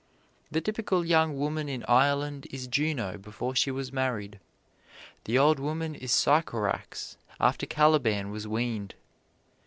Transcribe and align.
The 0.49 0.61
typical 0.61 1.05
young 1.05 1.37
woman 1.37 1.69
in 1.69 1.85
Ireland 1.87 2.47
is 2.49 2.65
Juno 2.65 3.19
before 3.19 3.55
she 3.55 3.69
was 3.69 3.93
married; 3.93 4.39
the 5.25 5.37
old 5.37 5.59
woman 5.59 5.93
is 5.93 6.11
Sycorax 6.11 7.17
after 7.39 7.67
Caliban 7.67 8.31
was 8.31 8.47
weaned. 8.47 8.95